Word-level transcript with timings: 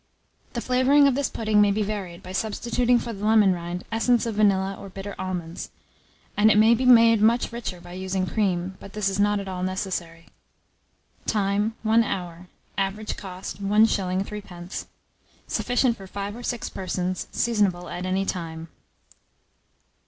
The 0.53 0.61
flavouring 0.61 1.07
of 1.07 1.13
this 1.13 1.29
pudding 1.29 1.61
may 1.61 1.69
be 1.69 1.83
varied 1.83 2.23
by 2.23 2.31
substituting 2.31 2.97
for 2.97 3.13
the 3.13 3.23
lemon 3.23 3.53
rind 3.53 3.83
essence 3.91 4.25
of 4.25 4.33
vanilla 4.33 4.75
or 4.79 4.89
bitter 4.89 5.13
almonds; 5.19 5.69
and 6.35 6.49
it 6.49 6.57
may 6.57 6.73
be 6.73 6.85
made 6.87 7.21
much 7.21 7.51
richer 7.51 7.79
by 7.79 7.93
using 7.93 8.25
cream; 8.25 8.77
but 8.79 8.93
this 8.93 9.07
is 9.09 9.19
not 9.19 9.39
at 9.39 9.47
all 9.47 9.61
necessary. 9.61 10.25
Time. 11.27 11.75
1 11.83 12.03
hour. 12.03 12.47
Average 12.79 13.15
cost, 13.15 13.63
1s. 13.63 14.23
3d. 14.25 14.85
Sufficient 15.45 15.95
for 15.97 16.07
5 16.07 16.35
or 16.35 16.41
6 16.41 16.69
persons. 16.69 17.27
Seasonable 17.31 17.87
at 17.87 18.03
any 18.07 18.25
time. 18.25 18.69